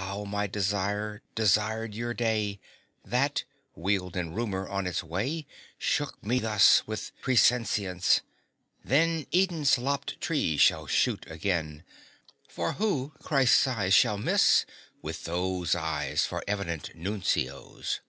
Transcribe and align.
How 0.00 0.24
my 0.24 0.46
desire 0.46 1.20
desired 1.34 1.94
your 1.94 2.14
day, 2.14 2.58
That, 3.04 3.44
wheeled 3.74 4.16
in 4.16 4.32
rumour 4.32 4.66
on 4.66 4.86
its 4.86 5.04
way, 5.04 5.46
Shook 5.76 6.22
me 6.24 6.38
thus 6.38 6.86
with 6.86 7.12
presentience! 7.20 8.22
Then 8.82 9.26
Eden's 9.34 9.76
lopped 9.76 10.18
tree 10.18 10.56
shall 10.56 10.86
shoot 10.86 11.26
again: 11.30 11.84
For 12.48 12.72
who 12.80 13.12
Christ's 13.22 13.66
eyes 13.66 13.92
shall 13.92 14.16
miss, 14.16 14.64
with 15.02 15.24
those 15.24 15.74
Eyes 15.74 16.24
for 16.24 16.42
evident 16.48 16.94
nuncios? 16.96 18.00